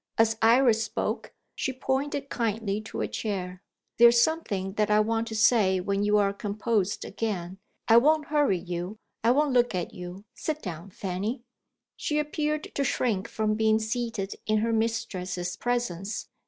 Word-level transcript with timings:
As 0.17 0.35
Iris 0.41 0.83
spoke, 0.83 1.31
she 1.53 1.71
pointed 1.71 2.29
kindly 2.31 2.81
to 2.85 3.01
a 3.01 3.07
chair. 3.07 3.61
"There 3.99 4.07
is 4.07 4.19
something 4.19 4.73
that 4.73 4.89
I 4.89 4.99
want 4.99 5.27
to 5.27 5.35
say 5.35 5.79
when 5.79 6.03
you 6.03 6.17
are 6.17 6.33
composed 6.33 7.05
again. 7.05 7.59
I 7.87 7.97
won't 7.97 8.29
hurry 8.29 8.57
you; 8.57 8.97
I 9.23 9.29
won't 9.29 9.53
look 9.53 9.75
at 9.75 9.93
you. 9.93 10.25
Sit 10.33 10.63
down, 10.63 10.89
Fanny." 10.89 11.43
She 11.97 12.17
appeared 12.17 12.73
to 12.73 12.83
shrink 12.83 13.27
from 13.27 13.53
being 13.53 13.77
seated 13.77 14.33
in 14.47 14.57
her 14.65 14.73
mistress's 14.73 15.55
presence. 15.55 16.29